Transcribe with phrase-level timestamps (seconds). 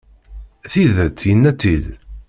[0.71, 1.85] Tidet, yenna-tt-id.